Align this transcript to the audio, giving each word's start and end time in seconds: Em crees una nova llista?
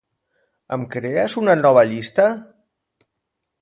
Em 0.77 0.85
crees 0.95 1.37
una 1.43 1.57
nova 1.61 1.87
llista? 1.93 2.29